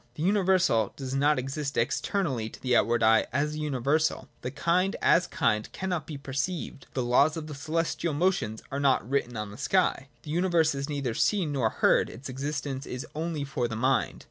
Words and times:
The 0.15 0.23
universal 0.23 0.93
does 0.95 1.13
not 1.13 1.37
| 1.37 1.37
exist 1.37 1.77
externally 1.77 2.49
to 2.49 2.59
the 2.59 2.75
outward 2.75 3.03
eye 3.03 3.27
as 3.31 3.53
a 3.53 3.59
universal. 3.59 4.29
The 4.41 4.49
kind! 4.49 4.95
as 4.99 5.27
kind 5.27 5.71
cannot 5.73 6.07
be 6.07 6.17
perceived: 6.17 6.87
the 6.95 7.03
laws 7.03 7.37
of 7.37 7.45
the 7.45 7.53
celestial 7.53 8.15
motions 8.15 8.61
j 8.61 8.67
are 8.71 8.79
not 8.79 9.07
written 9.07 9.37
on 9.37 9.51
the 9.51 9.59
sky. 9.59 10.07
The 10.23 10.31
universal 10.31 10.79
is 10.79 10.89
neither 10.89 11.13
seen 11.13 11.49
I 11.49 11.51
nor 11.51 11.69
heard, 11.69 12.09
its 12.09 12.29
existence 12.29 12.87
is 12.87 13.05
only 13.13 13.43
for 13.43 13.67
the 13.67 13.75
mind. 13.75 14.19